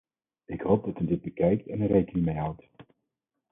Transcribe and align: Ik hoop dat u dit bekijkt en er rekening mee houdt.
Ik 0.45 0.61
hoop 0.61 0.85
dat 0.85 0.99
u 0.99 1.05
dit 1.05 1.21
bekijkt 1.21 1.67
en 1.67 1.81
er 1.81 1.87
rekening 1.87 2.25
mee 2.25 2.35
houdt. 2.37 2.65